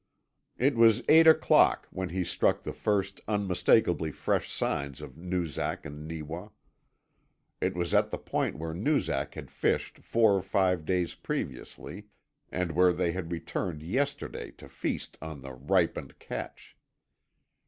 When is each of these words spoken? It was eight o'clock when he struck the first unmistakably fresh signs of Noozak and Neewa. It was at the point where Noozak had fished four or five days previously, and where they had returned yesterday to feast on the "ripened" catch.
It 0.57 0.75
was 0.75 1.03
eight 1.07 1.27
o'clock 1.27 1.87
when 1.91 2.09
he 2.09 2.23
struck 2.23 2.63
the 2.63 2.73
first 2.73 3.21
unmistakably 3.27 4.09
fresh 4.11 4.51
signs 4.51 4.99
of 4.99 5.15
Noozak 5.15 5.85
and 5.85 6.07
Neewa. 6.07 6.49
It 7.61 7.75
was 7.75 7.93
at 7.93 8.09
the 8.09 8.17
point 8.17 8.57
where 8.57 8.73
Noozak 8.73 9.35
had 9.35 9.51
fished 9.51 9.99
four 9.99 10.35
or 10.35 10.41
five 10.41 10.85
days 10.85 11.13
previously, 11.13 12.07
and 12.51 12.71
where 12.71 12.93
they 12.93 13.11
had 13.11 13.31
returned 13.31 13.83
yesterday 13.83 14.49
to 14.57 14.67
feast 14.67 15.19
on 15.21 15.41
the 15.43 15.53
"ripened" 15.53 16.17
catch. 16.17 16.75